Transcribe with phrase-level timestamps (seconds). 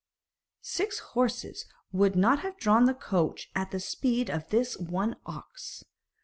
[0.63, 5.83] Six horses would not have drawn the coach at the speed of this one ox.